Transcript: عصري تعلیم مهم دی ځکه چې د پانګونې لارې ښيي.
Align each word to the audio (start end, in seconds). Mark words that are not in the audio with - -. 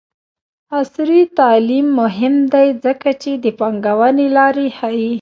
عصري 0.77 1.19
تعلیم 1.39 1.85
مهم 2.01 2.35
دی 2.53 2.67
ځکه 2.85 3.09
چې 3.21 3.31
د 3.43 3.45
پانګونې 3.59 4.27
لارې 4.37 4.67
ښيي. 4.77 5.09